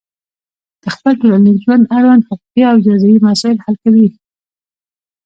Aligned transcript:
د 0.83 0.85
خپل 0.95 1.13
ټولنیز 1.21 1.57
ژوند 1.65 1.83
اړوند 1.97 2.27
حقوقي 2.29 2.63
او 2.71 2.75
جزایي 2.85 3.17
مسایل 3.27 3.57
حل 3.65 3.75
کوي. 3.83 4.07